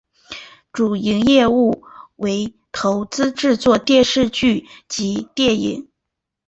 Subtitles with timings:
[0.73, 1.83] 主营业务
[2.15, 4.55] 为投资制作电视剧
[4.87, 5.89] 以及电影。